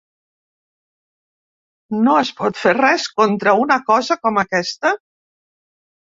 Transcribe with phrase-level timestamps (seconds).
[2.07, 4.97] No es pot fer res contra una cosa com aquesta?